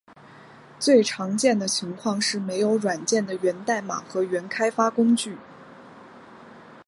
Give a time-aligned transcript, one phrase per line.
[0.79, 5.37] 最常见的情况是没有软件的源代码和原开发工具。